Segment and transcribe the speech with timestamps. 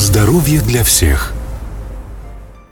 [0.00, 1.34] Здоровье для всех.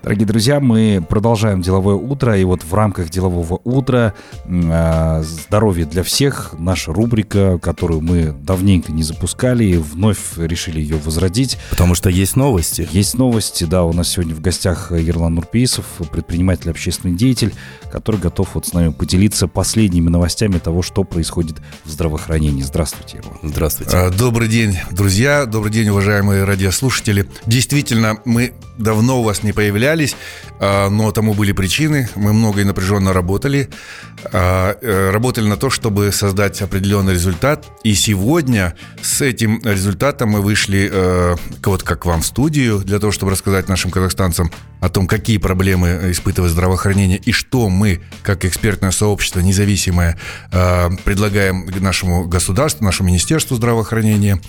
[0.03, 6.05] Дорогие друзья, мы продолжаем деловое утро, и вот в рамках делового утра э, «Здоровье для
[6.05, 11.59] всех» наша рубрика, которую мы давненько не запускали, и вновь решили ее возродить.
[11.71, 12.89] Потому что есть новости.
[12.93, 17.53] Есть новости, да, у нас сегодня в гостях Ерлан Нурпейсов, предприниматель, общественный деятель,
[17.91, 22.63] который готов вот с нами поделиться последними новостями того, что происходит в здравоохранении.
[22.63, 23.39] Здравствуйте, Ерлан.
[23.43, 23.97] Здравствуйте.
[23.97, 27.29] А, добрый день, друзья, добрый день, уважаемые радиослушатели.
[27.47, 29.88] Действительно, мы давно у вас не появлялись,
[30.61, 32.09] а, но тому были причины.
[32.15, 33.69] Мы много и напряженно работали.
[34.33, 37.67] А, э, работали на то, чтобы создать определенный результат.
[37.85, 43.13] И сегодня с этим результатом мы вышли э, вот как вам в студию, для того,
[43.13, 48.91] чтобы рассказать нашим казахстанцам о том, какие проблемы испытывает здравоохранение и что мы, как экспертное
[48.91, 50.19] сообщество независимое,
[50.53, 54.41] э, предлагаем нашему государству, нашему Министерству здравоохранения.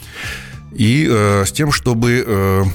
[0.71, 1.08] И
[1.45, 2.69] с тем, чтобы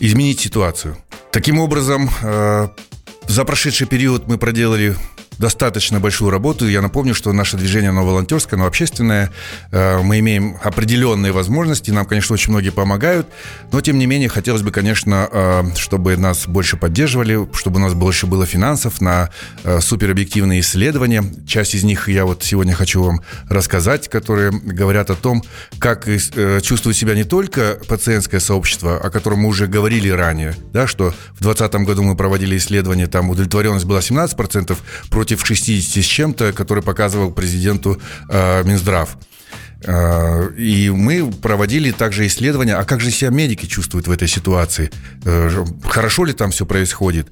[0.00, 0.96] изменить ситуацию.
[1.30, 2.68] Таким образом, э,
[3.26, 4.96] за прошедший период мы проделали
[5.38, 6.68] достаточно большую работу.
[6.68, 9.30] Я напомню, что наше движение, оно волонтерское, оно общественное.
[9.70, 11.90] Э, мы имеем определенные возможности.
[11.90, 13.28] Нам, конечно, очень многие помогают.
[13.72, 17.94] Но, тем не менее, хотелось бы, конечно, э, чтобы нас больше поддерживали, чтобы у нас
[17.94, 19.30] больше было финансов на
[19.64, 21.24] э, суперобъективные исследования.
[21.46, 25.42] Часть из них я вот сегодня хочу вам рассказать, которые говорят о том,
[25.78, 26.08] как
[26.62, 31.42] чувствует себя не только пациентское сообщество, о котором мы уже говорили ранее, да, что в
[31.42, 34.76] 2020 году мы проводили исследование, там удовлетворенность была 17%
[35.10, 39.18] против против 60 с чем-то, который показывал президенту э, Минздрав.
[39.84, 44.90] Э, и мы проводили также исследования, а как же себя медики чувствуют в этой ситуации,
[45.24, 47.28] э, хорошо ли там все происходит.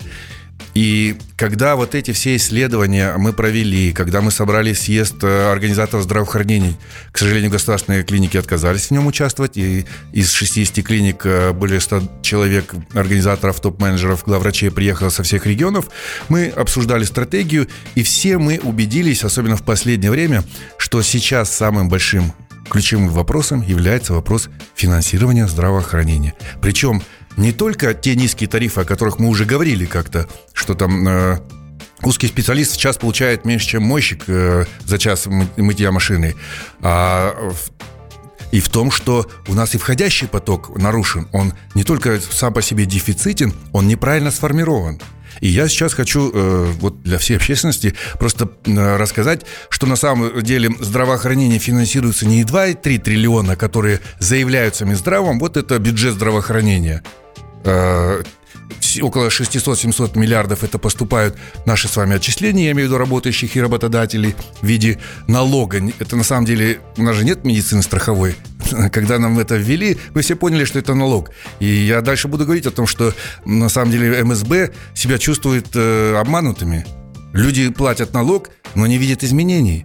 [0.77, 6.75] И когда вот эти все исследования мы провели, когда мы собрали съезд э, организаторов здравоохранения,
[7.12, 12.21] к сожалению, государственные клиники отказались в нем участвовать, и из 60 клиник э, более 100
[12.21, 15.89] человек, организаторов, топ-менеджеров, главврачей приехало со всех регионов,
[16.29, 20.45] мы обсуждали стратегию, и все мы убедились, особенно в последнее время,
[20.77, 22.34] что сейчас самым большим
[22.69, 26.34] ключевым вопросом является вопрос финансирования здравоохранения.
[26.61, 27.03] Причем
[27.36, 31.41] не только те низкие тарифы, о которых мы уже говорили как-то, что там э,
[32.02, 36.34] узкий специалист в час получает меньше, чем мойщик э, за час мы, мытья машины,
[36.80, 37.52] а
[38.52, 41.28] и в том, что у нас и входящий поток нарушен.
[41.32, 45.00] Он не только сам по себе дефицитен, он неправильно сформирован.
[45.41, 50.42] И я сейчас хочу э, вот для всей общественности просто э, рассказать, что на самом
[50.42, 57.02] деле здравоохранение финансируется не 2,3 триллиона, которые заявляются Минздравом, вот это бюджет здравоохранения.
[57.64, 58.22] Э,
[59.02, 61.36] около 600-700 миллиардов это поступают
[61.66, 64.98] наши с вами отчисления, я имею в виду работающих и работодателей в виде
[65.28, 65.80] налога.
[65.98, 68.36] Это на самом деле, у нас же нет медицины страховой.
[68.93, 71.31] Когда нам это ввели, мы все поняли, что это налог.
[71.60, 73.12] И я дальше буду говорить о том, что
[73.44, 76.87] на самом деле МСБ себя чувствует э, обманутыми.
[77.32, 79.84] Люди платят налог, но не видят изменений.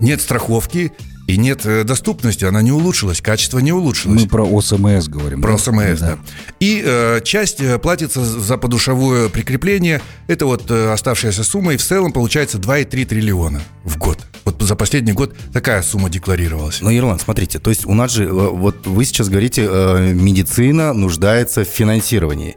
[0.00, 0.92] Нет страховки,
[1.30, 4.22] и нет э, доступности, она не улучшилась, качество не улучшилось.
[4.22, 5.42] Мы про ОСМС говорим.
[5.42, 6.16] Про ОСМС, да.
[6.16, 6.18] да.
[6.58, 11.82] И э, часть э, платится за подушевое прикрепление, это вот э, оставшаяся сумма, и в
[11.82, 14.18] целом получается 2,3 триллиона в год.
[14.60, 16.80] За последний год такая сумма декларировалась.
[16.82, 21.64] Ну, Ирланд, смотрите, то есть у нас же, э, вот вы сейчас говорите, медицина нуждается
[21.64, 22.56] в финансировании.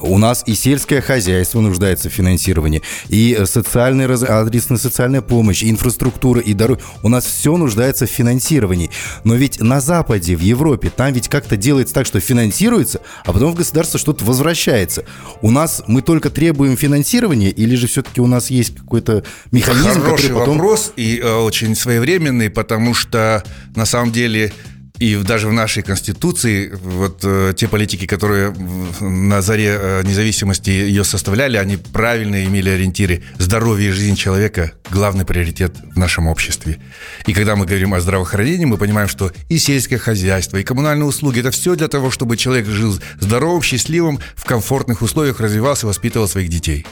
[0.00, 6.40] У нас и сельское хозяйство нуждается в финансировании, и социальная, адресная социальная помощь, и инфраструктура,
[6.40, 6.80] и дороги.
[7.02, 8.90] У нас все нуждается в финансировании.
[9.24, 13.52] Но ведь на Западе, в Европе, там ведь как-то делается так, что финансируется, а потом
[13.52, 15.04] в государство что-то возвращается.
[15.40, 20.28] У нас мы только требуем финансирования, или же все-таки у нас есть какой-то механизм, Хороший
[20.28, 20.58] который потом...
[20.58, 23.42] вопрос и э, очень своевременный, потому что
[23.74, 24.52] на самом деле
[24.98, 28.54] и даже в нашей Конституции вот э, те политики, которые
[29.00, 33.22] на заре э, независимости ее составляли, они правильно имели ориентиры.
[33.38, 36.78] Здоровье и жизнь человека– главный приоритет в нашем обществе.
[37.26, 41.40] И когда мы говорим о здравоохранении, мы понимаем, что и сельское хозяйство, и коммунальные услуги–
[41.40, 46.48] это все для того, чтобы человек жил здоровым, счастливым, в комфортных условиях, развивался, воспитывал своих
[46.48, 46.86] детей.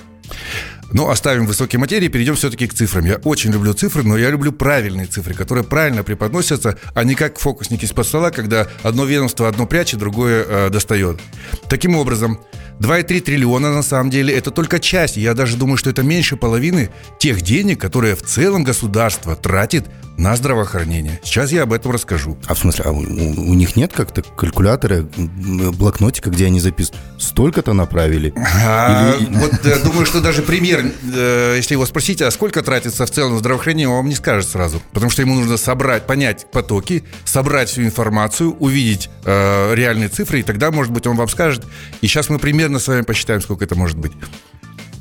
[0.93, 3.05] Но оставим высокие материи, перейдем все-таки к цифрам.
[3.05, 7.39] Я очень люблю цифры, но я люблю правильные цифры, которые правильно преподносятся, а не как
[7.39, 11.21] фокусники из-под стола, когда одно ведомство одно прячет, другое э, достает.
[11.69, 12.39] Таким образом,
[12.81, 15.17] 2,3 триллиона на самом деле это только часть.
[15.17, 19.87] Я даже думаю, что это меньше половины тех денег, которые в целом государство тратит
[20.17, 21.21] на здравоохранение.
[21.25, 22.39] Сейчас я об этом расскажу.
[22.47, 27.03] А в смысле, а у, у них нет как-то калькулятора, блокнотика, где они записывают?
[27.19, 28.33] Столько-то направили?
[28.37, 29.35] А, Или...
[29.35, 30.85] Вот я думаю, что даже премьер,
[31.15, 34.83] э, если его спросить, а сколько тратится в целом здравоохранение, он вам не скажет сразу.
[34.93, 40.43] Потому что ему нужно собрать, понять потоки, собрать всю информацию, увидеть э, реальные цифры, и
[40.43, 41.65] тогда, может быть, он вам скажет.
[42.01, 44.13] И сейчас мы примерно с вами посчитаем, сколько это может быть.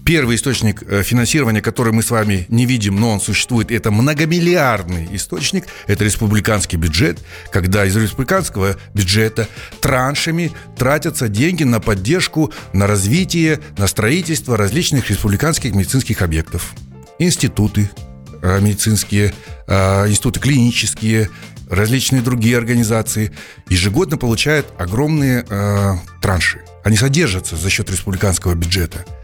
[0.05, 5.07] Первый источник э, финансирования, который мы с вами не видим, но он существует, это многомиллиардный
[5.13, 7.19] источник, это республиканский бюджет,
[7.51, 9.47] когда из республиканского бюджета
[9.79, 16.73] траншами тратятся деньги на поддержку, на развитие, на строительство различных республиканских медицинских объектов.
[17.17, 17.89] Институты
[18.41, 19.33] э, медицинские,
[19.67, 21.29] э, институты клинические,
[21.69, 23.31] различные другие организации
[23.69, 25.45] ежегодно получают огромные
[26.21, 26.61] транши.
[26.83, 29.05] Они содержатся за счет республиканского бюджета–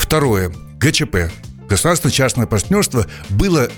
[0.00, 0.50] Второе.
[0.80, 1.30] ГЧП.
[1.68, 3.70] Государственно-частное партнерство было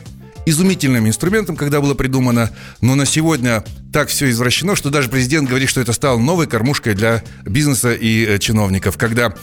[0.47, 5.69] изумительным инструментом, когда было придумано, но на сегодня так все извращено, что даже президент говорит,
[5.69, 9.35] что это стало новой кормушкой для бизнеса и э, чиновников, когда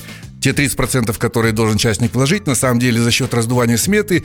[0.42, 4.24] те 30%, которые должен частник вложить, на самом деле за счет раздувания сметы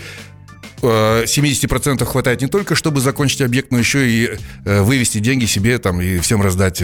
[0.80, 5.78] 70% э, хватает не только, чтобы закончить объект, но еще и э, вывести деньги себе
[5.78, 6.82] там и всем раздать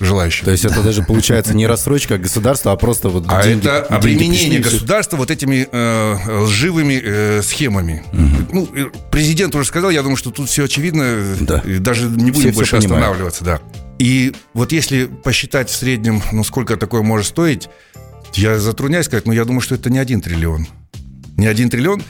[0.00, 0.46] желающим.
[0.46, 4.60] То есть это даже получается не рассрочка государства, а просто вот А деньги, это обременение
[4.60, 8.02] государства вот этими э, лживыми э, схемами.
[8.12, 8.52] Угу.
[8.52, 8.68] Ну,
[9.10, 11.62] президент уже сказал, я думаю, что тут все очевидно, да.
[11.80, 13.60] даже не будем все больше все останавливаться, да.
[13.98, 17.68] И вот если посчитать в среднем, ну, сколько такое может стоить,
[18.34, 20.66] я затрудняюсь сказать, но я думаю, что это не один триллион.
[21.36, 22.02] Не один триллион,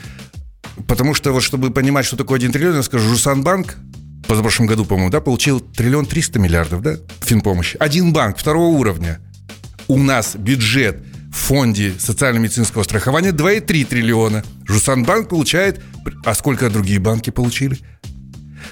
[0.87, 3.77] потому что вот чтобы понимать, что такое один триллион, я скажу, Жусанбанк
[4.27, 7.77] позапрошлом году, по-моему, да, получил триллион триста миллиардов, да, финпомощи.
[7.79, 9.21] Один банк второго уровня.
[9.89, 11.03] У нас бюджет
[11.33, 14.45] в фонде социально-медицинского страхования 2,3 триллиона.
[14.67, 15.81] Жусанбанк получает...
[16.25, 17.79] А сколько другие банки получили?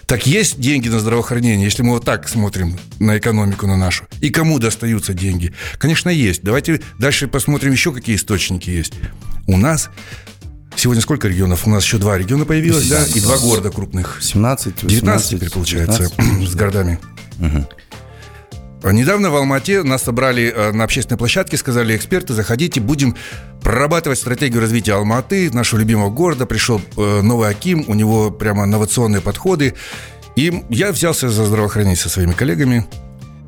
[0.07, 4.07] Так есть деньги на здравоохранение, если мы вот так смотрим на экономику на нашу?
[4.21, 5.53] И кому достаются деньги?
[5.79, 6.43] Конечно, есть.
[6.43, 8.95] Давайте дальше посмотрим еще, какие источники есть.
[9.47, 9.91] У нас
[10.79, 11.67] Сегодня сколько регионов?
[11.67, 13.05] У нас еще два региона появилось, да?
[13.05, 14.19] И два города крупных.
[14.21, 16.49] 17, 18, 19 теперь получается 19.
[16.49, 17.01] с городами.
[17.41, 18.93] Угу.
[18.93, 23.17] Недавно в Алмате нас собрали э, на общественной площадке, сказали эксперты, заходите, будем
[23.61, 26.47] прорабатывать стратегию развития Алматы, нашего любимого города.
[26.47, 29.75] Пришел э, новый Аким, у него прямо инновационные подходы.
[30.37, 32.87] И я взялся за здравоохранение со своими коллегами.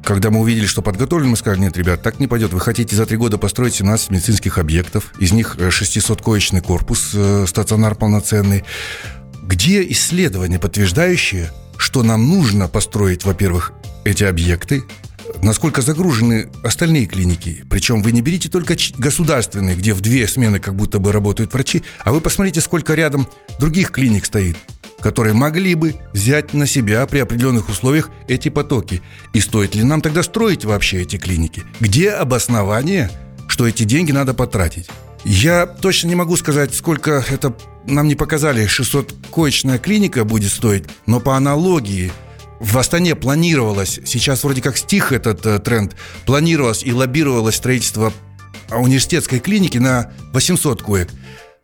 [0.05, 2.52] Когда мы увидели, что подготовлен, мы сказали, нет, ребят, так не пойдет.
[2.52, 7.44] Вы хотите за три года построить 17 медицинских объектов, из них 600-коечный э, корпус, э,
[7.47, 8.64] стационар полноценный.
[9.43, 13.73] Где исследования, подтверждающие, что нам нужно построить, во-первых,
[14.05, 14.82] эти объекты,
[15.43, 17.64] насколько загружены остальные клиники.
[17.69, 21.82] Причем вы не берите только государственные, где в две смены как будто бы работают врачи,
[22.05, 24.56] а вы посмотрите, сколько рядом других клиник стоит
[25.00, 29.02] которые могли бы взять на себя при определенных условиях эти потоки.
[29.32, 31.62] И стоит ли нам тогда строить вообще эти клиники?
[31.81, 33.11] Где обоснование,
[33.49, 34.88] что эти деньги надо потратить?
[35.25, 37.55] Я точно не могу сказать, сколько это
[37.87, 38.67] нам не показали.
[38.67, 42.11] 600-коечная клиника будет стоить, но по аналогии
[42.58, 48.12] в Астане планировалось, сейчас вроде как стих этот э, тренд, планировалось и лоббировалось строительство
[48.70, 51.08] университетской клиники на 800 коек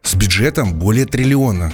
[0.02, 1.72] с бюджетом более триллиона.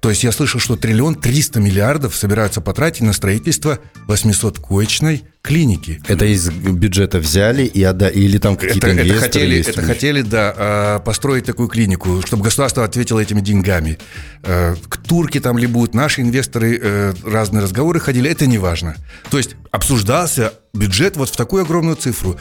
[0.00, 6.00] То есть я слышал, что триллион 300 миллиардов собираются потратить на строительство 800-коечной клиники.
[6.06, 8.08] Это из бюджета взяли и отда...
[8.08, 9.68] или там какие-то это, это хотели, есть?
[9.70, 13.98] Это хотели, да, а, построить такую клинику, чтобы государство ответило этими деньгами.
[14.42, 18.96] Э, к турки там ли будут, наши инвесторы, э, разные разговоры ходили, это не важно.
[19.30, 22.36] То есть обсуждался бюджет вот в такую огромную цифру.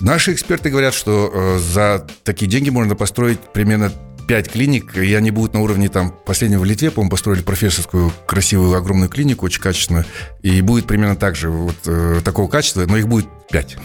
[0.00, 3.92] Наши эксперты говорят, что э, за такие деньги можно построить примерно
[4.30, 8.76] 5 клиник, и они будут на уровне там последнего в Литве, по-моему, построили профессорскую красивую
[8.76, 10.04] огромную клинику, очень качественную,
[10.40, 13.76] и будет примерно так же, вот э, такого качества, но их будет 5.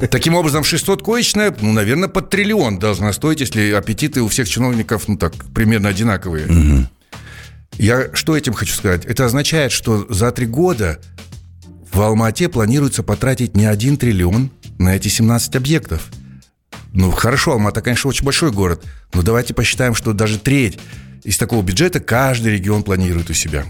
[0.12, 5.16] Таким образом, 600-коечная, ну, наверное, под триллион должна стоить, если аппетиты у всех чиновников, ну,
[5.16, 6.88] так, примерно одинаковые.
[7.72, 9.06] Я что этим хочу сказать?
[9.06, 11.00] Это означает, что за три года
[11.92, 16.10] в Алмате планируется потратить не один триллион на эти 17 объектов–
[16.94, 20.78] ну, хорошо, Алмата, конечно, очень большой город, но давайте посчитаем, что даже треть
[21.24, 23.66] из такого бюджета каждый регион планирует у себя.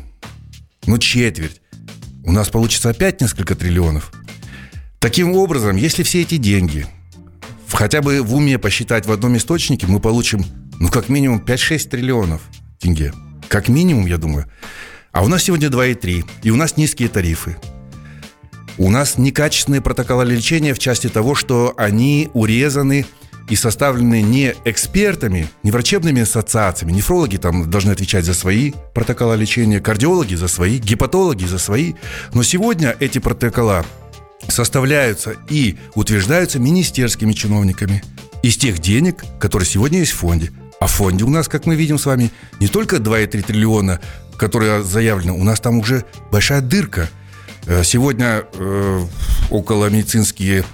[0.87, 1.63] Ну, четверть.
[2.23, 4.13] У нас получится опять несколько триллионов.
[4.99, 6.87] Таким образом, если все эти деньги
[7.73, 10.45] хотя бы в уме посчитать в одном источнике, мы получим,
[10.79, 12.43] ну, как минимум 5-6 триллионов
[12.79, 13.13] тенге.
[13.49, 14.47] Как минимум, я думаю.
[15.13, 17.57] А у нас сегодня 2,3, и у нас низкие тарифы.
[18.77, 23.07] У нас некачественные протоколы лечения в части того, что они урезаны
[23.49, 29.81] и составлены не экспертами, не врачебными ассоциациями, нефрологи там должны отвечать за свои протоколы лечения,
[29.81, 31.95] кардиологи за свои, гепатологи за свои.
[32.33, 33.85] Но сегодня эти протокола
[34.49, 38.03] составляются и утверждаются министерскими чиновниками
[38.43, 40.51] из тех денег, которые сегодня есть в фонде.
[40.81, 44.01] А в фонде у нас, как мы видим с вами, не только 2,3 триллиона,
[44.37, 47.09] которые заявлены, у нас там уже большая дырка.
[47.67, 49.07] Э, сегодня э,
[49.51, 50.65] около медицинские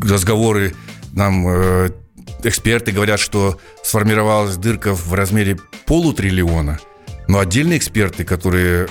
[0.00, 0.74] разговоры
[1.12, 1.90] нам э,
[2.42, 6.80] эксперты говорят, что сформировалась дырка в размере полутриллиона.
[7.28, 8.86] Но отдельные эксперты, которые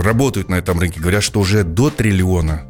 [0.00, 2.66] работают на этом рынке, говорят, что уже до триллиона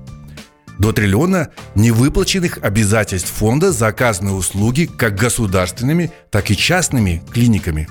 [0.76, 7.88] до триллиона невыплаченных обязательств фонда за оказанные услуги как государственными, так и частными клиниками.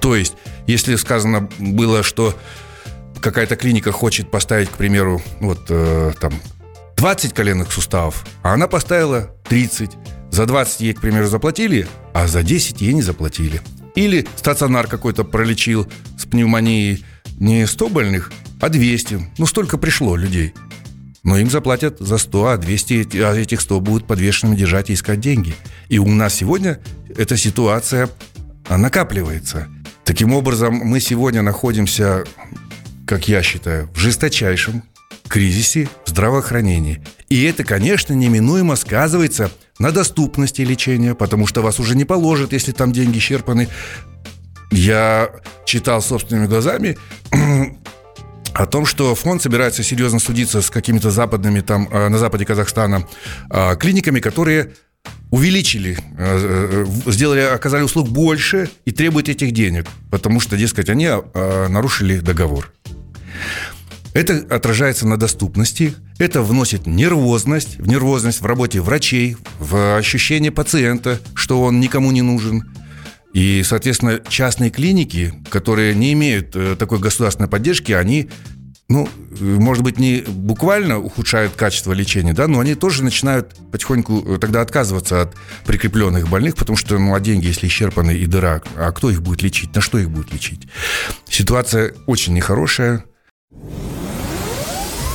[0.00, 0.34] То есть,
[0.68, 2.36] если сказано было, что
[3.22, 6.34] какая-то клиника хочет поставить, к примеру, вот э, там
[6.96, 9.90] 20 коленных суставов, а она поставила 30.
[10.30, 13.62] За 20 ей, к примеру, заплатили, а за 10 ей не заплатили.
[13.94, 17.04] Или стационар какой-то пролечил с пневмонией
[17.38, 19.30] не 100 больных, а 200.
[19.38, 20.54] Ну, столько пришло людей.
[21.22, 25.20] Но им заплатят за 100, а 200, а этих 100 будут подвешенными держать и искать
[25.20, 25.54] деньги.
[25.88, 26.80] И у нас сегодня
[27.16, 28.08] эта ситуация
[28.68, 29.68] накапливается.
[30.04, 32.24] Таким образом, мы сегодня находимся,
[33.12, 34.84] как я считаю, в жесточайшем
[35.28, 37.04] кризисе здравоохранения.
[37.28, 42.72] И это, конечно, неминуемо сказывается на доступности лечения, потому что вас уже не положат, если
[42.72, 43.68] там деньги исчерпаны.
[44.70, 45.30] Я
[45.66, 46.96] читал собственными глазами
[48.54, 53.06] о том, что фонд собирается серьезно судиться с какими-то западными там э, на западе Казахстана
[53.50, 54.72] э, клиниками, которые
[55.30, 61.10] увеличили, э, сделали, оказали услуг больше и требуют этих денег, потому что, дескать, они
[61.68, 62.72] нарушили договор.
[64.14, 71.18] Это отражается на доступности, это вносит нервозность, в нервозность в работе врачей, в ощущение пациента,
[71.34, 72.64] что он никому не нужен–
[73.32, 78.28] и, соответственно, частные клиники, которые не имеют э, такой государственной поддержки, они
[78.88, 79.08] ну,
[79.40, 84.60] может быть, не буквально ухудшают качество лечения, да, но они тоже начинают потихоньку э, тогда
[84.60, 85.34] отказываться от
[85.64, 89.40] прикрепленных больных, потому что, ну, а деньги, если исчерпаны и дыра, а кто их будет
[89.40, 90.68] лечить, на что их будет лечить?
[91.26, 93.04] Ситуация очень нехорошая.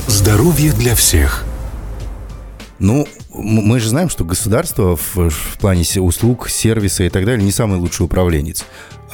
[0.06, 1.44] Здоровье для всех.
[2.78, 7.52] Ну, мы же знаем, что государство в, в плане услуг, сервиса и так далее не
[7.52, 8.64] самый лучший управленец.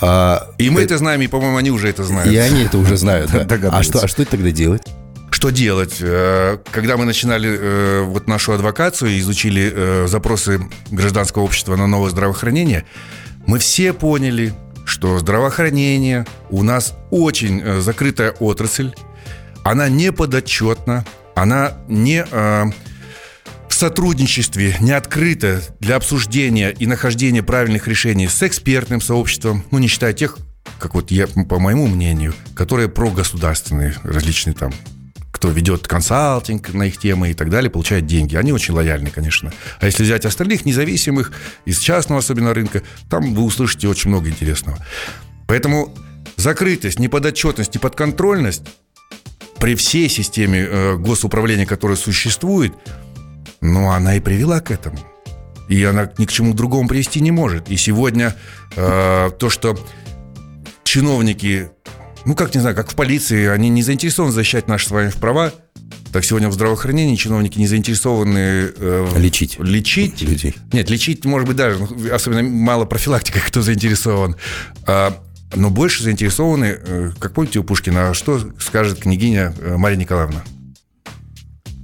[0.01, 2.33] А, и мы это, это знаем, и, по-моему, они уже это знают.
[2.33, 3.47] И они это уже знают, да.
[3.73, 4.83] А что, а что это тогда делать?
[5.31, 5.97] Что делать?
[6.01, 11.87] Э, когда мы начинали э, вот нашу адвокацию и изучили э, запросы гражданского общества на
[11.87, 12.85] новое здравоохранение,
[13.47, 14.53] мы все поняли,
[14.85, 18.95] что здравоохранение у нас очень закрытая отрасль,
[19.65, 21.05] она не подотчетна,
[21.35, 29.65] она не в сотрудничестве, не открыто для обсуждения и нахождения правильных решений с экспертным сообществом,
[29.73, 30.39] ну, не считая тех,
[30.79, 34.73] как вот я, по моему мнению, которые прогосударственные, различные там
[35.33, 38.37] кто ведет консалтинг на их темы и так далее, получает деньги.
[38.37, 39.53] Они очень лояльны, конечно.
[39.81, 41.33] А если взять остальных независимых,
[41.65, 44.79] из частного особенно рынка, там вы услышите очень много интересного.
[45.49, 45.93] Поэтому
[46.37, 48.63] закрытость, неподотчетность, неподконтрольность
[49.65, 52.75] при всей системе э, госуправления, которая существует–
[53.65, 54.99] но она и привела к этому.
[55.69, 57.71] И она ни к чему другому привести не может.
[57.71, 58.37] И сегодня
[58.77, 59.79] э, то, что
[60.85, 61.71] чиновники,
[62.27, 65.51] ну как не знаю, как в полиции, они не заинтересованы защищать наши с вами права,
[66.13, 69.59] так сегодня в здравоохранении чиновники не заинтересованы э, лечить.
[69.59, 70.55] лечить людей.
[70.73, 74.37] Нет, лечить, может быть, даже, ну, особенно мало профилактика, кто заинтересован.
[74.87, 75.19] А,
[75.57, 80.43] но больше заинтересованы, э, как помните у Пушкина, а что скажет княгиня э, Мария Николаевна?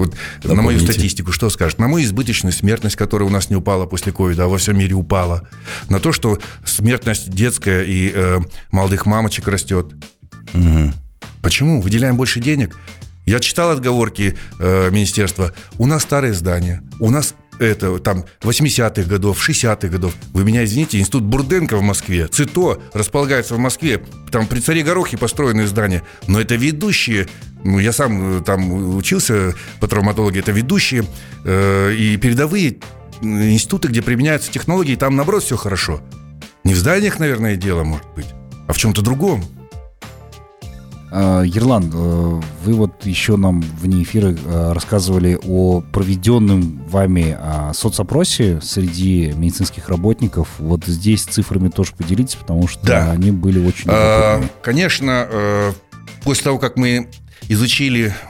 [0.00, 0.56] Вот Напомните.
[0.56, 1.78] на мою статистику что скажет?
[1.78, 4.94] На мою избыточную смертность, которая у нас не упала после ковида, а во всем мире
[4.94, 5.46] упала.
[5.90, 8.38] На то, что смертность детская и э,
[8.70, 9.92] молодых мамочек растет.
[10.54, 10.92] Угу.
[11.42, 11.82] Почему?
[11.82, 12.78] Выделяем больше денег.
[13.26, 15.52] Я читал отговорки э, министерства.
[15.76, 20.14] У нас старые здания, у нас это там 80-х годов, 60-х годов.
[20.32, 24.02] Вы меня извините, институт Бурденко в Москве, ЦИТО располагается в Москве,
[24.32, 27.28] там при царе Горохе построены здания, но это ведущие
[27.62, 31.04] ну, я сам э, там учился по травматологии, это ведущие
[31.44, 32.78] э, и передовые
[33.20, 36.00] институты, где применяются технологии, там, наоборот, все хорошо.
[36.64, 38.26] Не в зданиях, наверное, дело, может быть,
[38.66, 39.44] а в чем-то другом.
[41.10, 47.72] А, Ерлан, э, вы вот еще нам вне эфира э, рассказывали о проведенном вами а,
[47.74, 50.48] соцопросе среди медицинских работников.
[50.58, 53.10] Вот здесь цифрами тоже поделитесь, потому что да.
[53.10, 53.90] они были очень...
[53.90, 55.72] А, конечно,
[56.22, 57.08] после того, как мы
[57.48, 58.29] изучили Э,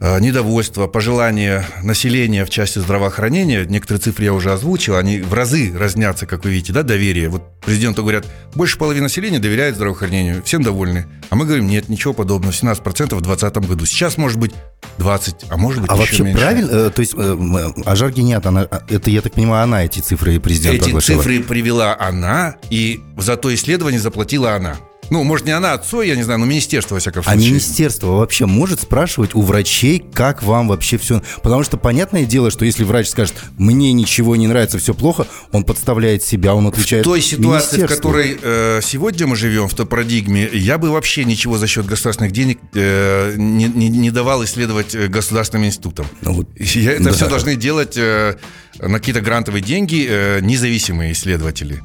[0.00, 6.26] недовольство, пожелания населения в части здравоохранения, некоторые цифры я уже озвучил, они в разы разнятся,
[6.26, 7.28] как вы видите, да, доверие.
[7.28, 11.06] Вот президенту говорят, больше половины населения доверяет здравоохранению, всем довольны.
[11.30, 13.86] А мы говорим, нет, ничего подобного, 17% в 2020 году.
[13.86, 14.52] Сейчас может быть
[14.98, 16.40] 20, а может быть а еще вообще меньше.
[16.40, 20.38] правильно, э, то есть э, Ажар Гениат, она, это, я так понимаю, она эти цифры
[20.40, 21.18] президента Эти оглашала?
[21.18, 24.76] цифры привела она, и за то исследование заплатила она.
[25.10, 27.50] Ну, может, не она, а отцой, я не знаю, но министерство, во всяком А случае.
[27.50, 31.22] министерство вообще может спрашивать у врачей, как вам вообще все...
[31.42, 35.64] Потому что понятное дело, что если врач скажет, мне ничего не нравится, все плохо, он
[35.64, 39.86] подставляет себя, он отвечает В той ситуации, в которой э, сегодня мы живем, в той
[39.86, 44.94] парадигме, я бы вообще ничего за счет государственных денег э, не, не- не давал исследовать
[44.94, 46.06] э, государственным институтам.
[46.22, 47.12] Ну вот, Я- это да.
[47.12, 48.36] все должны делать э,
[48.80, 51.80] на какие-то грантовые деньги э, независимые исследователи.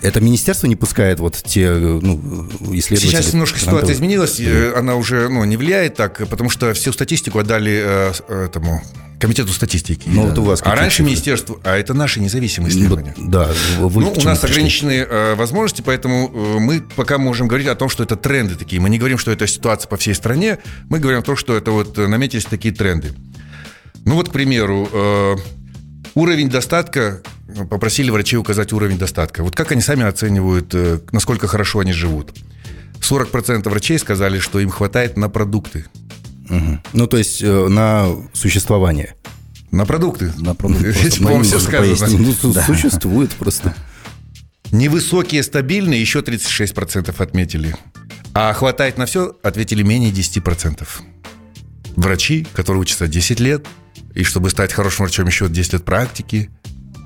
[0.00, 3.10] Это министерство не пускает вот те э, ну, исследователи?
[3.10, 7.38] Сейчас немножко ситуация изменилась, э, она уже ну, не влияет так, потому что всю статистику
[7.40, 8.82] отдали э, с- этому
[9.20, 10.04] комитету статистики.
[10.06, 13.14] Ну, вот у вас а раньше министерство, а это наши независимые Ну, исследования.
[13.18, 13.50] Да,
[13.80, 14.54] вы Ну, у нас пришли?
[14.54, 18.80] ограниченные э, возможности, поэтому э, мы пока можем говорить о том, что это тренды такие.
[18.80, 21.72] Мы не говорим, что это ситуация по всей стране, мы говорим о том, что это
[21.72, 23.12] вот э, наметились такие тренды.
[24.04, 25.36] Ну вот, к примеру, э,
[26.14, 27.28] уровень достатка, э,
[27.70, 29.42] попросили врачей указать уровень достатка.
[29.42, 32.34] Вот как они сами оценивают, э, насколько хорошо они живут?
[33.00, 35.86] 40% врачей сказали, что им хватает на продукты.
[36.48, 36.82] Мгм.
[36.92, 39.14] Ну, то есть э, на существование.
[39.70, 40.32] На продукты.
[40.38, 40.92] На продукты.
[41.18, 42.18] По-моему, все Можно сказано.
[42.18, 43.74] Ну, су- существует просто.
[44.70, 47.74] Невысокие, стабильные еще 36% отметили.
[48.34, 50.86] А хватает на все, ответили менее 10%.
[51.96, 53.66] Врачи, которые учатся 10 лет,
[54.14, 56.50] и чтобы стать хорошим врачом, еще 10 лет практики.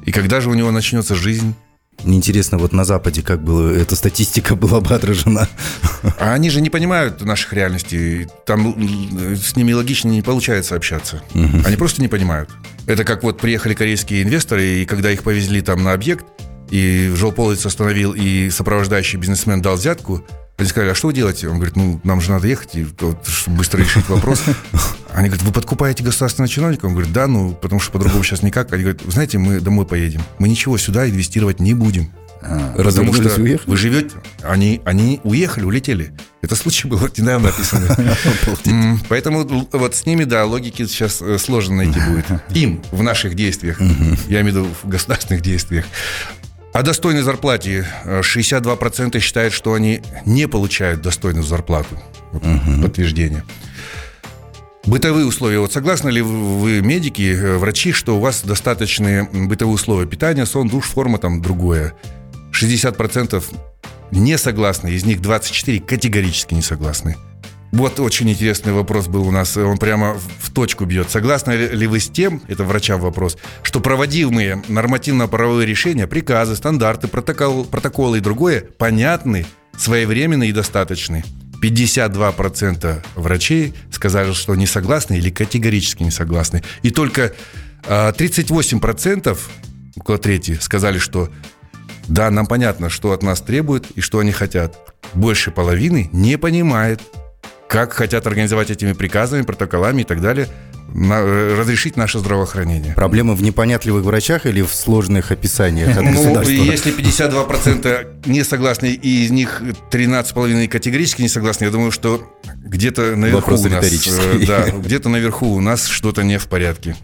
[0.05, 1.55] И когда же у него начнется жизнь?
[2.05, 5.49] Мне интересно, вот на Западе как бы эта статистика была бы отражена.
[6.19, 8.27] А они же не понимают наших реальностей.
[8.47, 8.75] Там
[9.37, 11.23] с ними логично не получается общаться.
[11.35, 12.51] Они просто не понимают.
[12.87, 16.27] Это как вот приехали корейские инвесторы, и когда их повезли там на объект,
[16.71, 20.25] и жилполовец остановил, и сопровождающий бизнесмен дал взятку,
[20.59, 21.49] они сказали, а что вы делаете?
[21.49, 24.43] Он говорит, ну, нам же надо ехать, и вот, чтобы быстро решить вопрос.
[25.13, 26.87] Они говорят, вы подкупаете государственного чиновника?
[26.87, 28.73] Он говорит, да, ну, потому что по-другому сейчас никак.
[28.73, 30.23] Они говорят, вы знаете, мы домой поедем.
[30.39, 32.13] Мы ничего сюда инвестировать не будем.
[32.43, 33.71] Потому Развернулись что уехали?
[33.71, 34.11] вы живете,
[34.43, 36.13] они, они уехали, улетели.
[36.43, 37.89] Это случай был вот недавно описанный.
[38.67, 42.27] М, Поэтому вот с ними, да, логики сейчас э, сложно найти будет.
[42.57, 45.85] Им в наших действиях, я имею в виду в государственных действиях.
[46.73, 52.01] О достойной зарплате э, 62% считают, что они не получают достойную зарплату.
[52.33, 52.43] Вот
[52.83, 53.45] Подтверждение.
[54.87, 55.61] Бытовые условия.
[55.61, 60.09] Вот согласны ли вы, медики, э, врачи, что у вас достаточные бытовые условия?
[60.09, 61.93] Питание, сон, душ, форма, там другое.
[62.53, 63.45] 60%
[64.11, 67.17] не согласны, из них 24 категорически не согласны.
[67.73, 71.11] Вот очень интересный вопрос был у нас, он прямо в- точку бьет.
[71.11, 77.65] Согласны ли вы с тем, это врачам вопрос, что проводимые нормативно-правовые решения, приказы, стандарты, протокол,
[77.65, 79.47] протоколы и другое понятны,
[79.79, 81.25] своевременны и достаточны?
[81.63, 86.63] 52% врачей сказали, что не согласны или категорически не согласны.
[86.83, 87.33] И только
[87.87, 89.39] а, 38%,
[89.97, 91.31] около трети, сказали, что
[92.07, 94.77] да, нам понятно, что от нас требуют и что они хотят.
[95.15, 97.01] Больше половины не понимает,
[97.73, 100.47] как хотят организовать этими приказами, протоколами и так далее,
[100.95, 102.93] на- э, разрешить наше здравоохранение.
[102.95, 109.25] Проблема в непонятливых врачах или в сложных описаниях от Ну, если 52% не согласны, и
[109.25, 112.31] из них 13,5% категорически не согласны, я думаю, что
[112.63, 114.07] где-то наверху Вопрос у нас...
[114.07, 116.95] э, Да, где-то наверху у нас что-то не в порядке.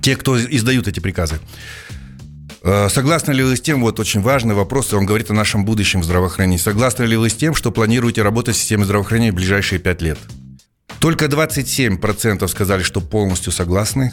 [0.00, 1.40] Те, кто издают эти приказы.
[2.68, 6.02] Э, Согласны ли вы с тем, вот очень важный вопрос, он говорит о нашем будущем
[6.02, 6.58] в здравоохранении.
[6.58, 10.18] Согласны ли вы с тем, что планируете работать в системе здравоохранения в ближайшие пять лет?
[10.98, 14.12] Только 27% сказали, что полностью согласны.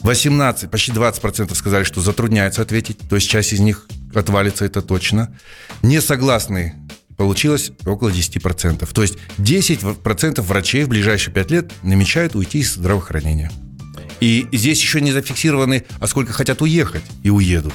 [0.00, 2.98] 18, почти 20% сказали, что затрудняется ответить.
[3.08, 5.34] То есть часть из них отвалится, это точно.
[5.80, 6.74] Не согласны
[7.16, 8.86] получилось около 10%.
[8.92, 13.50] То есть 10% врачей в ближайшие 5 лет намечают уйти из здравоохранения.
[14.20, 17.74] И здесь еще не зафиксированы, а сколько хотят уехать и уедут.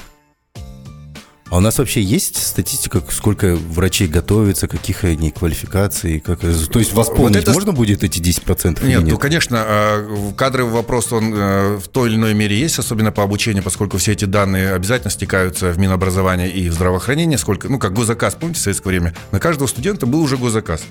[1.50, 6.18] А у нас вообще есть статистика, сколько врачей готовятся, каких они квалификаций?
[6.18, 6.40] Как...
[6.40, 9.12] То есть восполнить это- можно будет эти 10% или Нет, нет?
[9.12, 13.22] ну, конечно, э, кадровый вопрос, он э, в той или иной мере есть, особенно по
[13.22, 17.92] обучению, поскольку все эти данные обязательно стекаются в Минобразование и в здравоохранение, сколько, ну, как
[17.92, 20.82] госзаказ, помните, в советское время, на каждого студента был уже госзаказ.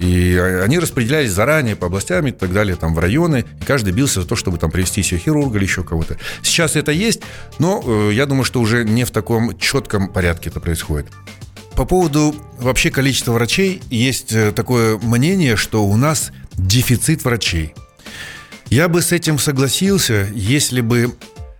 [0.00, 0.34] И
[0.64, 4.26] они распределялись заранее по областям и так далее, там, в районы, и каждый бился за
[4.26, 6.16] то, чтобы там привести себе хирурга или еще кого-то.
[6.42, 7.20] Сейчас это есть,
[7.58, 11.08] но э, я думаю, что уже не в таком четком порядке это происходит.
[11.74, 17.74] По поводу вообще количества врачей есть э, такое мнение, что у нас дефицит врачей.
[18.70, 21.14] Я бы с этим согласился, если бы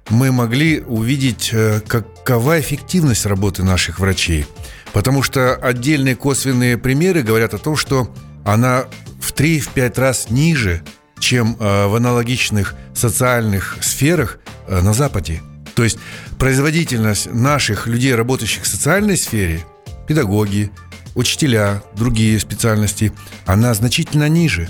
[0.08, 4.46] мы могли увидеть, э, какова эффективность работы наших врачей.
[4.94, 8.10] Потому что отдельные косвенные примеры говорят о том, что
[8.44, 8.86] она
[9.20, 10.82] в 3-5 раз ниже,
[11.18, 15.42] чем э, в аналогичных социальных сферах э, на Западе.
[15.74, 15.98] То есть
[16.38, 19.64] производительность наших людей, работающих в социальной сфере,
[20.08, 20.70] педагоги,
[21.14, 23.12] учителя, другие специальности,
[23.46, 24.68] она значительно ниже.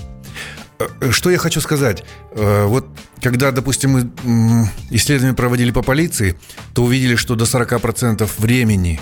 [1.11, 2.03] Что я хочу сказать?
[2.33, 2.87] Вот
[3.21, 6.39] когда, допустим, мы исследования проводили по полиции,
[6.73, 8.99] то увидели, что до 40% времени,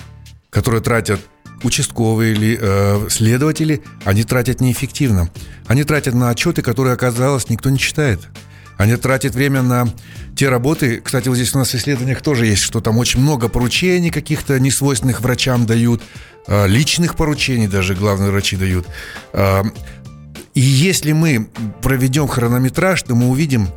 [0.50, 1.22] которое тратят
[1.64, 5.30] участковые или э, следователи, они тратят неэффективно.
[5.68, 8.22] Они тратят на отчеты, которые, оказалось, никто не читает.
[8.78, 9.88] Они тратят время на
[10.36, 11.02] те работы.
[11.04, 14.58] Кстати, вот здесь у нас в исследованиях тоже есть, что там очень много поручений каких-то
[14.58, 16.02] несвойственных врачам дают,
[16.48, 18.88] э, личных поручений даже главные врачи дают.
[19.34, 19.64] Э,
[20.54, 21.50] и если мы
[21.82, 23.68] проведем хронометраж, то мы увидим,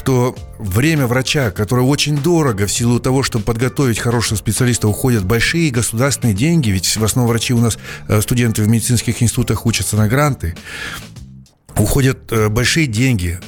[0.00, 5.70] что время врача, которое очень дорого в силу того, чтобы подготовить хорошего специалиста, уходят большие
[5.70, 7.76] государственные деньги, ведь в основном врачи у нас,
[8.08, 10.56] э, студенты в медицинских институтах учатся на гранты,
[11.76, 13.40] уходят э, большие деньги.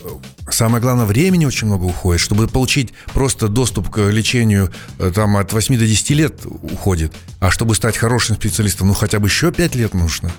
[0.51, 2.21] Самое главное, времени очень много уходит.
[2.21, 7.15] Чтобы получить просто доступ к лечению э, там от 8 до 10 лет уходит.
[7.41, 10.31] А чтобы стать хорошим специалистом, ну хотя бы еще 5 лет нужно.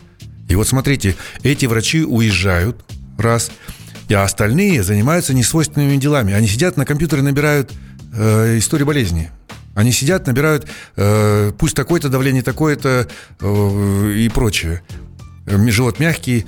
[0.47, 2.85] И вот смотрите, эти врачи уезжают,
[3.17, 3.49] раз–
[4.09, 6.33] а остальные занимаются несвойственными делами.
[6.33, 7.71] Они сидят на компьютере, набирают
[8.13, 9.31] э, историю болезни.
[9.75, 13.07] Они сидят, набирают э, пусть такое-то давление, такое-то
[13.39, 14.83] э, и прочее.
[15.47, 16.45] Живот мягкий.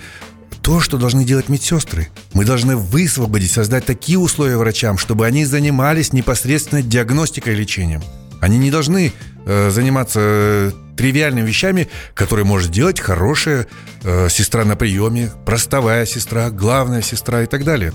[0.62, 2.10] То, что должны делать медсестры.
[2.34, 8.02] Мы должны высвободить, создать такие условия врачам, чтобы они занимались непосредственно диагностикой и лечением.
[8.42, 9.12] Они не должны
[9.46, 13.68] э, заниматься тривиальными вещами, которые может делать хорошая
[14.04, 17.94] э, сестра на приеме, простовая сестра, главная сестра и так далее.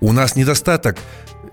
[0.00, 0.96] У нас недостаток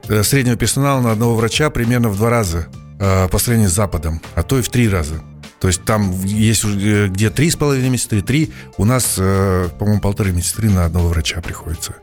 [0.08, 2.68] э, среднего персонала на одного врача примерно в два раза
[3.00, 5.22] э, по сравнению с Западом, а то и в три раза.
[5.60, 8.52] То есть там есть уже где три с половиной медсестры, три.
[8.78, 11.96] У нас, э, по-моему, полторы медсестры на одного врача приходится.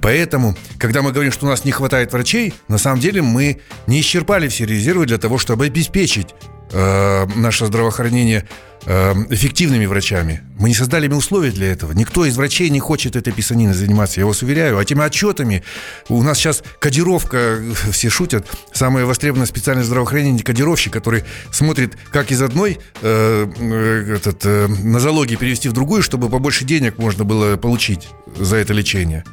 [0.00, 4.00] Поэтому, когда мы говорим, что у нас не хватает врачей, на самом деле мы не
[4.00, 6.34] исчерпали все резервы для того, чтобы обеспечить
[6.72, 10.42] э, наше здравоохранение э, эффективными врачами.
[10.58, 11.92] Мы не создали им условия для этого.
[11.92, 14.78] Никто из врачей не хочет этой писаниной заниматься, я вас уверяю.
[14.78, 15.62] А теми отчетами
[16.08, 22.42] у нас сейчас кодировка, все шутят, самая востребованная специальность здравоохранения кодировщик, который смотрит, как из
[22.42, 28.08] одной э, э, этот, э, нозологии перевести в другую, чтобы побольше денег можно было получить
[28.36, 29.24] за это лечение.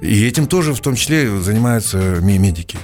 [0.00, 2.78] И этим тоже в том числе занимаются медики.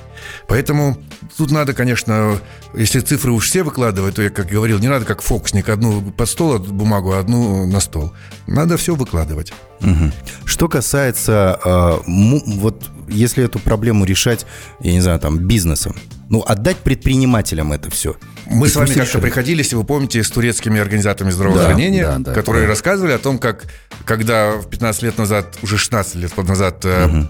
[0.48, 0.96] Поэтому
[1.36, 2.40] тут надо, конечно,
[2.74, 6.28] если цифры уж все выкладывать, то я, как говорил, не надо как фокусник, одну под
[6.28, 8.12] стол бумагу, одну на стол.
[8.46, 9.52] Надо все выкладывать.
[9.80, 10.12] Угу.
[10.44, 14.46] Что касается, э, вот если эту проблему решать,
[14.80, 15.96] я не знаю, там, бизнесом,
[16.28, 18.16] ну, отдать предпринимателям это все.
[18.46, 22.34] Мы с вами как-то приходили, если вы помните, с турецкими организациями здравоохранения, да, да, да,
[22.34, 22.68] которые да.
[22.68, 23.66] рассказывали о том, как,
[24.04, 27.28] когда в 15 лет назад, уже 16 лет назад, угу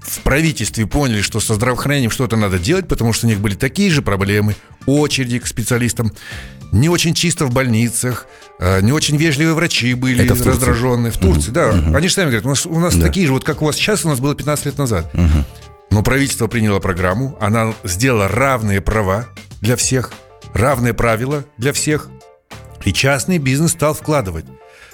[0.00, 3.90] в правительстве поняли, что со здравоохранением что-то надо делать, потому что у них были такие
[3.90, 6.12] же проблемы, очереди к специалистам,
[6.72, 8.26] не очень чисто в больницах,
[8.58, 11.12] э, не очень вежливые врачи были Это в раздраженные.
[11.12, 11.54] В Турции, угу.
[11.54, 11.68] да.
[11.70, 11.96] Угу.
[11.96, 13.06] Они же сами говорят, у нас, у нас да.
[13.06, 15.10] такие же, вот как у вас сейчас, у нас было 15 лет назад.
[15.14, 15.44] Угу.
[15.90, 19.26] Но правительство приняло программу, она сделала равные права
[19.60, 20.12] для всех,
[20.54, 22.08] равные правила для всех,
[22.84, 24.44] и частный бизнес стал вкладывать.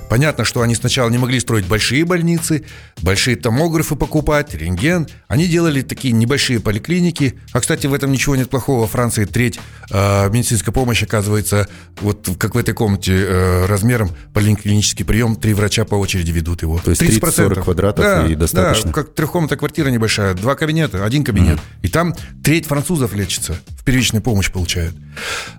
[0.08, 2.64] Понятно, что они сначала не могли строить большие больницы,
[3.02, 5.08] большие томографы покупать, рентген.
[5.28, 7.38] Они делали такие небольшие поликлиники.
[7.52, 8.82] А, кстати, в этом ничего нет плохого.
[8.82, 9.58] Во Франции треть
[9.90, 11.68] э, медицинской помощи оказывается,
[12.00, 16.78] вот как в этой комнате, э, размером поликлинический прием, три врача по очереди ведут его.
[16.78, 18.90] То есть 30-40 квадратов да, и достаточно?
[18.90, 21.58] Да, как трехкомнатная квартира небольшая, два кабинета, один кабинет.
[21.58, 21.82] Mm-hmm.
[21.82, 22.14] И там
[22.44, 24.94] треть французов лечится, в первичной помощь получают.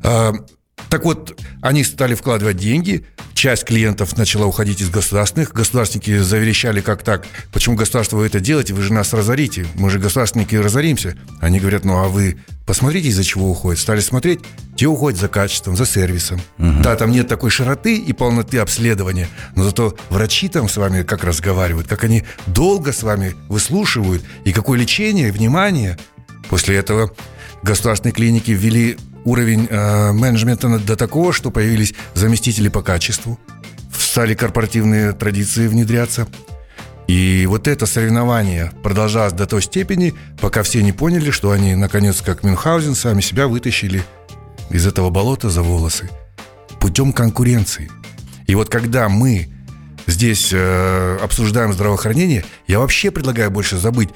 [0.04, 0.34] А,
[0.90, 7.04] так вот, они стали вкладывать деньги, часть клиентов начала уходить из государственных, государственники заверещали, как
[7.04, 11.16] так, почему государство вы это делаете, вы же нас разорите, мы же государственники разоримся.
[11.42, 13.80] Они говорят, ну а вы посмотрите, из-за чего уходят.
[13.80, 14.42] Стали смотреть,
[14.76, 16.42] те уходят за качеством, за сервисом.
[16.58, 16.82] Угу.
[16.84, 21.24] Да, там нет такой широты и полноты обследования, но зато врачи там с вами как
[21.24, 25.98] разговаривают, как они долго с вами выслушивают, и какое лечение, внимание.
[26.50, 27.14] После этого
[27.62, 28.98] государственные клиники ввели
[29.28, 33.40] уровень э, менеджмента до такого, что появились заместители по качеству,
[33.94, 36.28] стали корпоративные традиции внедряться.
[37.08, 42.22] И вот это соревнование продолжалось до той степени, пока все не поняли, что они, наконец,
[42.22, 44.04] как Мюнхгаузен, сами себя вытащили
[44.70, 46.10] из этого болота за волосы
[46.80, 47.90] путем конкуренции.
[48.46, 49.50] И вот когда мы
[50.06, 54.10] здесь э, обсуждаем здравоохранение, я вообще предлагаю больше забыть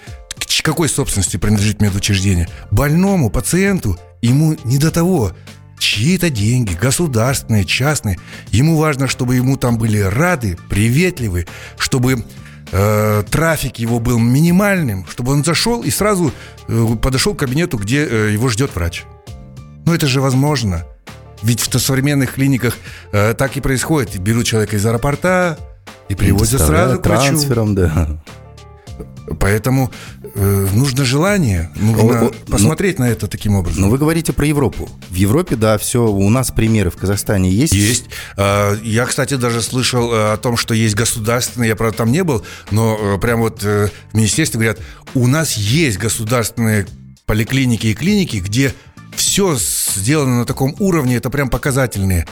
[0.62, 2.48] какой собственности принадлежит медучреждение.
[2.72, 5.32] Больному, пациенту, ему не до того.
[5.80, 8.20] Чьи-то деньги, государственные, частные.
[8.52, 12.24] Ему важно, чтобы ему там были рады, приветливы, чтобы
[12.72, 16.32] э, трафик его был минимальным, чтобы он зашел и сразу
[16.68, 19.06] э, подошел к кабинету, где э, его ждет врач.
[19.86, 20.86] Но это же возможно.
[21.42, 22.78] Ведь в современных клиниках
[23.12, 24.20] э, так и происходит.
[24.20, 25.58] Берут человека из аэропорта
[26.10, 27.74] и привозят сразу к врачу.
[27.74, 28.22] Да.
[29.40, 29.92] Поэтому
[30.36, 33.82] нужно желание, нужно о, посмотреть ну, на это таким образом.
[33.82, 34.90] Но вы говорите про Европу.
[35.10, 37.74] В Европе, да, все, у нас примеры в Казахстане есть?
[37.74, 38.06] Есть.
[38.38, 42.24] А, я, кстати, даже слышал э, о том, что есть государственные, я, правда, там не
[42.24, 44.80] был, но э, прям вот в министерстве говорят,
[45.14, 46.88] у нас есть государственные
[47.26, 48.74] поликлиники и клиники, где
[49.16, 52.26] все сделано на таком уровне, это прям показательные.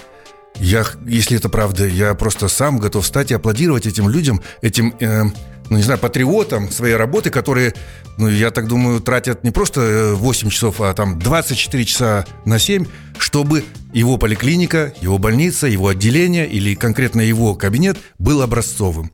[0.56, 5.24] Я, если это правда, я просто сам готов встать и аплодировать этим людям, этим э,
[5.70, 7.74] ну, не знаю, патриотам своей работы, которые,
[8.18, 12.60] ну, я так думаю, тратят не просто 8 э, часов, а там 24 часа на
[12.60, 12.86] 7,
[13.18, 19.12] чтобы его поликлиника, его больница, его отделение или конкретно его кабинет был образцовым.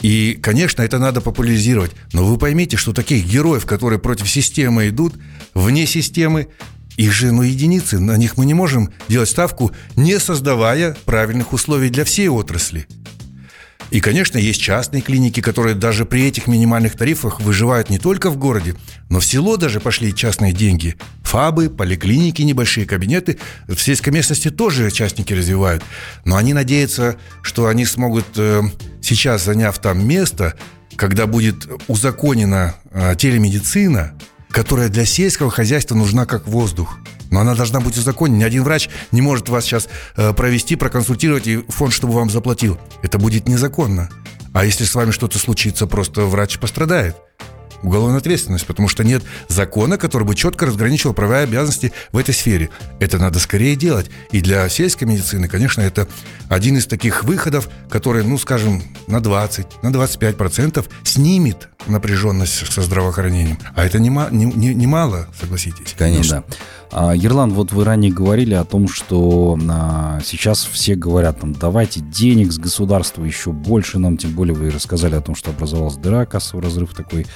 [0.00, 1.92] И, конечно, это надо популяризировать.
[2.12, 5.14] Но вы поймите, что таких героев, которые против системы идут,
[5.54, 6.48] вне системы,
[6.96, 11.88] их же, ну, единицы, на них мы не можем делать ставку, не создавая правильных условий
[11.88, 12.86] для всей отрасли.
[13.94, 18.36] И, конечно, есть частные клиники, которые даже при этих минимальных тарифах выживают не только в
[18.36, 18.74] городе,
[19.08, 20.96] но в село даже пошли частные деньги.
[21.22, 23.38] Фабы, поликлиники, небольшие кабинеты.
[23.68, 25.84] В сельской местности тоже частники развивают.
[26.24, 28.62] Но они надеются, что они смогут э,
[29.00, 30.54] сейчас, заняв там место,
[30.96, 34.18] когда будет узаконена э, телемедицина,
[34.50, 36.98] которая для сельского хозяйства нужна как воздух–
[37.34, 38.38] но она должна быть узаконена.
[38.38, 42.78] Ни один врач не может вас сейчас э, провести, проконсультировать и фонд, чтобы вам заплатил.
[43.02, 44.08] Это будет незаконно.
[44.52, 47.16] А если с вами что-то случится, просто врач пострадает
[47.84, 52.34] уголовная ответственность, потому что нет закона, который бы четко разграничивал права и обязанности в этой
[52.34, 52.70] сфере.
[52.98, 54.10] Это надо скорее делать.
[54.30, 56.08] И для сельской медицины, конечно, это
[56.48, 62.80] один из таких выходов, который, ну, скажем, на 20, на 25 процентов снимет напряженность со
[62.82, 63.58] здравоохранением.
[63.74, 65.94] А это немало, не, не, не согласитесь.
[65.98, 66.36] Конечно.
[66.36, 66.56] Ну, да.
[66.96, 71.98] А, Ерлан, вот вы ранее говорили о том, что а, сейчас все говорят, там, давайте
[71.98, 76.24] денег с государства еще больше нам, тем более вы рассказали о том, что образовалась дыра,
[76.24, 77.26] кассовый разрыв такой,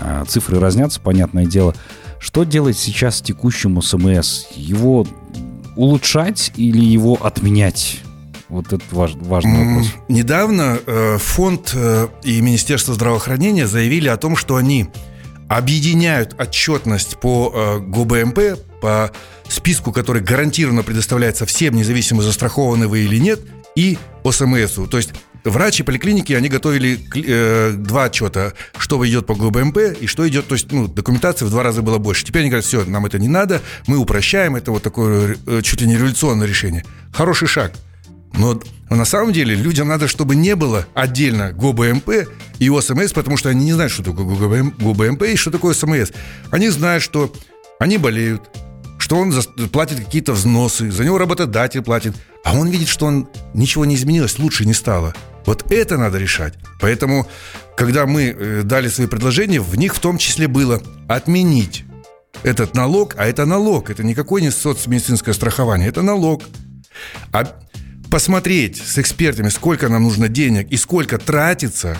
[0.00, 1.74] а, цифры разнятся, понятное дело.
[2.18, 4.46] Что делать сейчас текущему СМС?
[4.56, 5.06] Его
[5.76, 8.00] улучшать или его отменять?
[8.48, 9.92] Вот это важ, важный вопрос.
[10.08, 14.88] Недавно э, фонд э, и Министерство здравоохранения заявили о том, что они
[15.56, 19.12] объединяют отчетность по э, ГОБМП, по
[19.48, 23.40] списку, который гарантированно предоставляется всем, независимо застрахованы вы или нет,
[23.76, 24.88] и ОСМСу.
[24.88, 25.10] То есть
[25.44, 30.54] врачи поликлиники, они готовили э, два отчета, что идет по ГБМП и что идет, то
[30.54, 32.24] есть, ну, документации в два раза было больше.
[32.24, 35.80] Теперь они говорят, все, нам это не надо, мы упрощаем, это вот такое э, чуть
[35.80, 36.84] ли не революционное решение.
[37.12, 37.72] Хороший шаг.
[38.36, 42.10] Но на самом деле людям надо, чтобы не было отдельно ГОБМП
[42.58, 46.10] и ОСМС, потому что они не знают, что такое ГОБМП и что такое СМС.
[46.50, 47.32] Они знают, что
[47.78, 48.42] они болеют,
[48.98, 49.32] что он
[49.72, 54.38] платит какие-то взносы, за него работодатель платит, а он видит, что он ничего не изменилось,
[54.38, 55.14] лучше не стало.
[55.46, 56.54] Вот это надо решать.
[56.80, 57.26] Поэтому,
[57.76, 61.84] когда мы э, дали свои предложения, в них в том числе было отменить
[62.42, 66.42] этот налог, а это налог, это никакое не соцмедицинское страхование, это налог.
[67.32, 67.44] А
[68.14, 71.98] посмотреть с экспертами, сколько нам нужно денег и сколько тратится,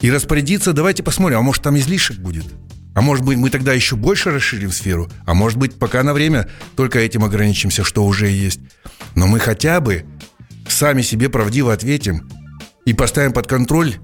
[0.00, 2.46] и распорядиться, давайте посмотрим, а может там излишек будет.
[2.94, 6.48] А может быть, мы тогда еще больше расширим сферу, а может быть, пока на время
[6.76, 8.60] только этим ограничимся, что уже есть.
[9.14, 10.06] Но мы хотя бы
[10.66, 12.26] сами себе правдиво ответим
[12.86, 13.96] и поставим под контроль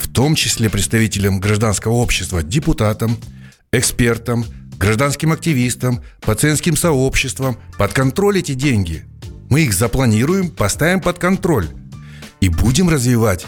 [0.00, 3.18] в том числе представителям гражданского общества, депутатам,
[3.72, 4.44] экспертам,
[4.78, 9.06] гражданским активистам, пациентским сообществам, под контроль эти деньги.
[9.52, 11.68] Мы их запланируем, поставим под контроль
[12.40, 13.44] и будем развивать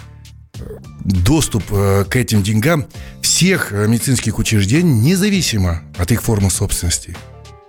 [1.03, 2.85] доступ э, к этим деньгам
[3.23, 7.17] всех э, медицинских учреждений, независимо от их формы собственности.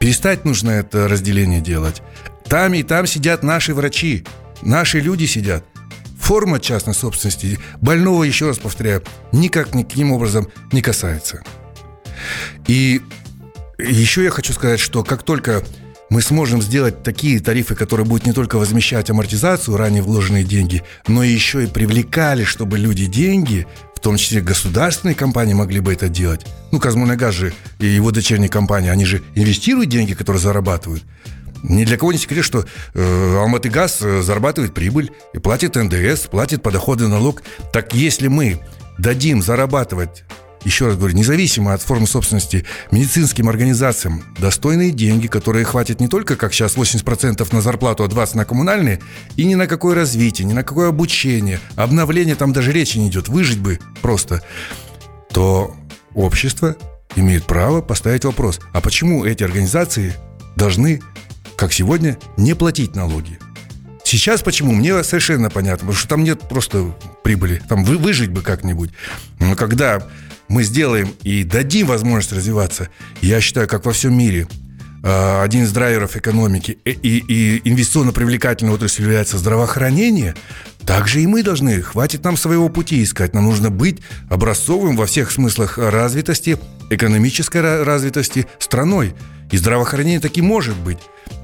[0.02, 2.02] Перестать нужно это разделение делать.
[2.50, 4.26] Там и там сидят наши врачи,
[4.62, 5.64] наши люди сидят.
[6.20, 11.42] Форма частной собственности больного, еще раз повторяю, никак никаким образом не касается.
[12.68, 13.02] И
[13.78, 15.64] еще я хочу сказать, что как только
[16.10, 21.24] мы сможем сделать такие тарифы, которые будут не только возмещать амортизацию, ранее вложенные деньги, но
[21.24, 23.66] еще и привлекали, чтобы люди деньги,
[23.96, 26.46] в том числе государственные компании могли бы это делать.
[26.72, 31.04] Ну, Казмунайгаз же и его дочерние компании, они же инвестируют деньги, которые зарабатывают.
[31.64, 36.28] Ни для кого не секрет, что э, Алматы Газ э, зарабатывает прибыль и платит НДС,
[36.28, 37.42] платит подоходный налог.
[37.74, 38.60] Так если мы
[39.00, 40.26] дадим зарабатывать
[40.66, 46.36] еще раз говорю, независимо от формы собственности, медицинским организациям достойные деньги, которые хватит не только,
[46.36, 49.00] как сейчас, 80% на зарплату, а 20% на коммунальные,
[49.38, 53.30] и ни на какое развитие, ни на какое обучение, обновление там даже речи не идет,
[53.30, 54.42] выжить бы просто,
[55.32, 55.76] то
[56.14, 56.76] общество
[57.16, 60.16] имеет право поставить вопрос, а почему эти организации
[60.56, 61.02] должны,
[61.56, 63.40] как сегодня, не платить налоги?
[64.04, 64.72] Сейчас почему?
[64.72, 67.62] Мне совершенно понятно, потому что там нет просто прибыли.
[67.68, 68.92] Там вы, выжить бы как-нибудь.
[69.40, 70.04] Но когда
[70.48, 72.90] мы сделаем и дадим возможность развиваться,
[73.22, 74.48] я считаю, как во всем мире,
[75.04, 80.36] а, один из драйверов экономики и, и, и инвестиционно привлекательной отрасль является здравоохранение,
[80.86, 85.32] также и мы должны, хватит нам своего пути искать, нам нужно быть образцовым во всех
[85.32, 86.58] смыслах развитости,
[86.90, 89.16] экономической развитости страной.
[89.52, 90.98] И здравоохранение таки может быть.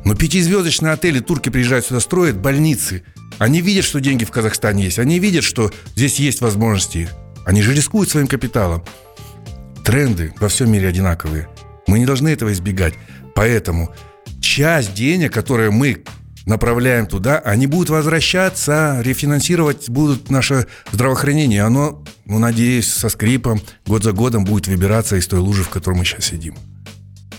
[0.05, 3.03] Но пятизвездочные отели турки приезжают сюда, строят больницы.
[3.37, 4.99] Они видят, что деньги в Казахстане есть.
[4.99, 7.09] Они видят, что здесь есть возможности.
[7.45, 8.83] Они же рискуют своим капиталом.
[9.83, 11.49] Тренды во всем мире одинаковые.
[11.87, 12.93] Мы не должны этого избегать.
[13.35, 13.93] Поэтому
[14.39, 16.03] часть денег, которые мы
[16.45, 21.63] направляем туда, они будут возвращаться, рефинансировать будут наше здравоохранение.
[21.63, 25.95] Оно, ну, надеюсь, со скрипом год за годом будет выбираться из той лужи, в которой
[25.95, 26.55] мы сейчас сидим.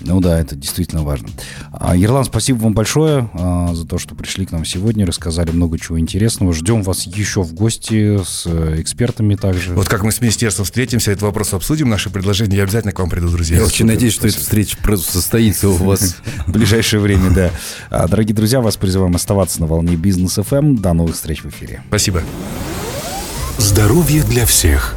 [0.04, 1.28] Ну да, это действительно важно.
[1.72, 5.78] А, Ерлан, спасибо вам большое а, за то, что пришли к нам сегодня, рассказали много
[5.78, 6.52] чего интересного.
[6.52, 9.74] Ждем вас еще в гости с э, экспертами также.
[9.74, 13.10] Вот как мы с министерством встретимся, этот вопрос обсудим, наши предложения, я обязательно к вам
[13.10, 13.58] приду, друзья.
[13.58, 17.50] Я очень надеюсь, что эта встреча состоится у вас в ближайшее время, да.
[17.90, 20.78] А, дорогие друзья, вас призываем оставаться на волне бизнес FM.
[20.78, 21.82] До новых встреч в эфире.
[21.88, 22.22] Спасибо.
[23.58, 24.96] Здоровье для всех.